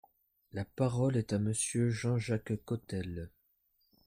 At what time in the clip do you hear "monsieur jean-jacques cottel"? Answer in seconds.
1.37-3.29